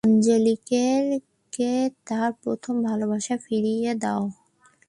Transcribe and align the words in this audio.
আঞ্জলিকে 0.03 0.85
তার 2.07 2.29
প্রথম 2.43 2.75
ভালোবাসা 2.83 3.35
ফিরিয়ে 3.45 3.91
দাও। 3.95 4.23